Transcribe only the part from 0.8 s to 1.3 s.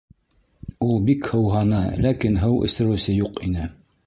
Ул бик